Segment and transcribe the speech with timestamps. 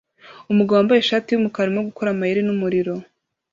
[0.51, 2.93] Umugabo wambaye ishati yumukara arimo gukora amayeri numuriro